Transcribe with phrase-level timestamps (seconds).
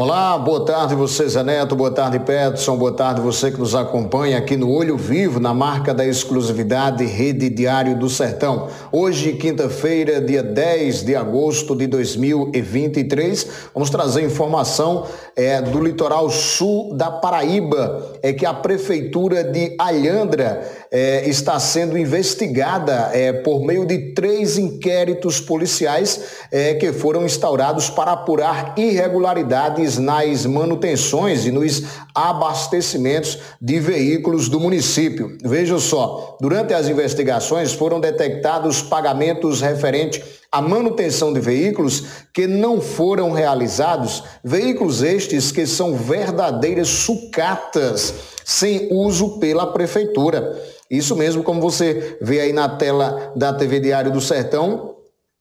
[0.00, 4.38] Olá, boa tarde você Zé Neto, boa tarde Peterson, boa tarde você que nos acompanha
[4.38, 8.68] aqui no Olho Vivo, na marca da exclusividade Rede Diário do Sertão.
[8.92, 15.04] Hoje, quinta-feira, dia 10 de agosto de 2023, vamos trazer informação
[15.34, 20.62] é, do litoral sul da Paraíba, é que a prefeitura de Alhandra
[20.92, 26.20] é, está sendo investigada é, por meio de três inquéritos policiais
[26.52, 31.84] é, que foram instaurados para apurar irregularidades nas manutenções e nos
[32.14, 35.38] abastecimentos de veículos do município.
[35.42, 42.80] Veja só, durante as investigações foram detectados pagamentos referentes à manutenção de veículos que não
[42.80, 48.12] foram realizados, veículos estes que são verdadeiras sucatas
[48.44, 50.60] sem uso pela prefeitura.
[50.90, 54.97] Isso mesmo, como você vê aí na tela da TV Diário do Sertão,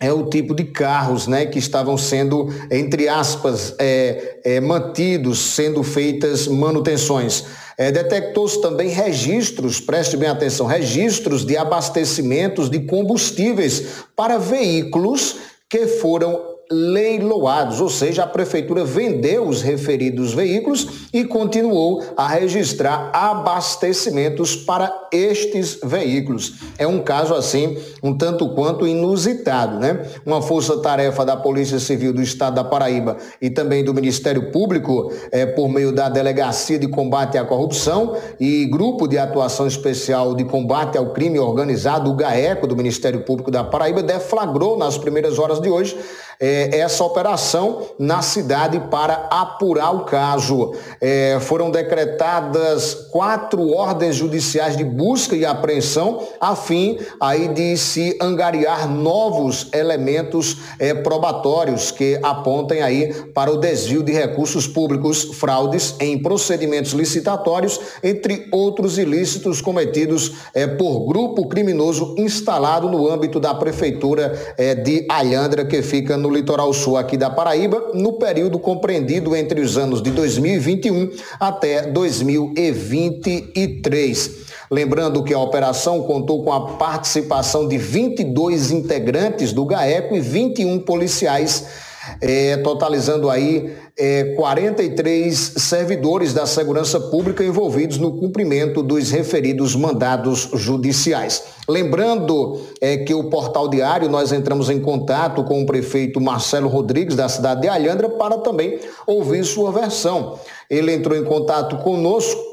[0.00, 5.82] é o tipo de carros né, que estavam sendo, entre aspas, é, é, mantidos, sendo
[5.82, 7.44] feitas manutenções.
[7.76, 15.36] É, Detectou-se também registros, preste bem atenção, registros de abastecimentos de combustíveis para veículos
[15.68, 23.10] que foram leiloados, ou seja, a prefeitura vendeu os referidos veículos e continuou a registrar
[23.12, 26.54] abastecimentos para estes veículos.
[26.78, 30.06] É um caso assim, um tanto quanto inusitado, né?
[30.24, 35.44] Uma força-tarefa da Polícia Civil do Estado da Paraíba e também do Ministério Público, é,
[35.44, 40.96] por meio da Delegacia de Combate à Corrupção e Grupo de Atuação Especial de Combate
[40.96, 45.68] ao Crime Organizado, o GAECO do Ministério Público da Paraíba, deflagrou nas primeiras horas de
[45.68, 45.98] hoje
[46.40, 50.74] é, essa operação na cidade para apurar o caso.
[51.00, 58.16] É, foram decretadas quatro ordens judiciais de busca e apreensão a fim aí de se
[58.20, 65.94] angariar novos elementos é, probatórios que apontem aí para o desvio de recursos públicos, fraudes
[66.00, 73.54] em procedimentos licitatórios, entre outros ilícitos cometidos é, por grupo criminoso instalado no âmbito da
[73.54, 79.36] prefeitura é, de Alhandra, que fica no litoral sul aqui da Paraíba, no período compreendido
[79.36, 84.50] entre os anos de 2021 até 2023.
[84.70, 90.78] Lembrando que a operação contou com a participação de 22 integrantes do GAECO e 21
[90.80, 91.89] policiais
[92.20, 100.50] é, totalizando aí é, 43 servidores da segurança pública envolvidos no cumprimento dos referidos mandados
[100.54, 101.42] judiciais.
[101.68, 107.16] Lembrando é, que o Portal Diário, nós entramos em contato com o prefeito Marcelo Rodrigues,
[107.16, 110.38] da cidade de Alhandra, para também ouvir sua versão.
[110.68, 112.49] Ele entrou em contato conosco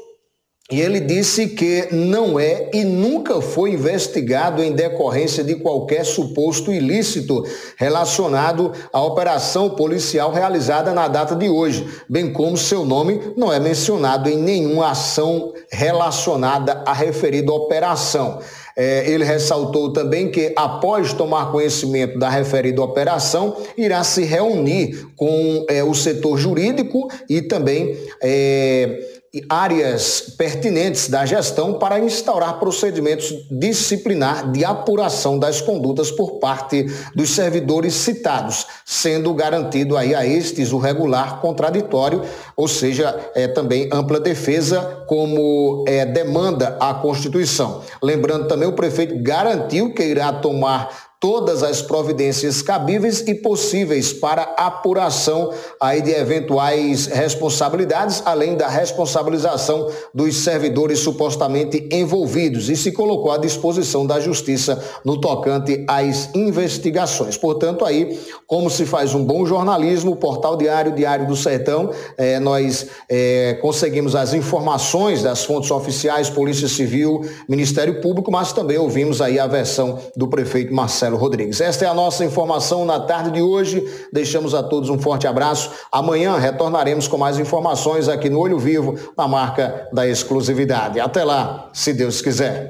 [0.70, 6.70] e ele disse que não é e nunca foi investigado em decorrência de qualquer suposto
[6.70, 7.42] ilícito
[7.78, 13.58] relacionado à operação policial realizada na data de hoje, bem como seu nome não é
[13.58, 18.40] mencionado em nenhuma ação relacionada à referida operação.
[18.78, 25.66] É, ele ressaltou também que, após tomar conhecimento da referida operação, irá se reunir com
[25.68, 27.98] é, o setor jurídico e também.
[28.22, 29.18] É,
[29.48, 37.30] áreas pertinentes da gestão para instaurar procedimentos disciplinar de apuração das condutas por parte dos
[37.30, 42.22] servidores citados, sendo garantido aí a estes o regular contraditório,
[42.56, 47.82] ou seja, é, também ampla defesa como é, demanda a Constituição.
[48.02, 54.42] Lembrando também o prefeito garantiu que irá tomar todas as providências cabíveis e possíveis para
[54.56, 63.32] apuração aí de eventuais responsabilidades, além da responsabilização dos servidores supostamente envolvidos e se colocou
[63.32, 67.36] à disposição da justiça no tocante às investigações.
[67.36, 72.38] Portanto, aí, como se faz um bom jornalismo, o Portal Diário, Diário do Sertão, eh,
[72.38, 79.20] nós eh, conseguimos as informações das fontes oficiais, Polícia Civil, Ministério Público, mas também ouvimos
[79.20, 81.60] aí a versão do prefeito Marcelo Marcelo Rodrigues.
[81.60, 83.82] Esta é a nossa informação na tarde de hoje.
[84.12, 85.70] Deixamos a todos um forte abraço.
[85.90, 91.00] Amanhã retornaremos com mais informações aqui no Olho Vivo, na marca da exclusividade.
[91.00, 92.66] Até lá, se Deus quiser.